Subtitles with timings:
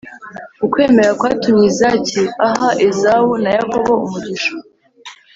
[0.65, 4.51] ukwemera kwatumye izaki ahaezawu na yakobo umugisha.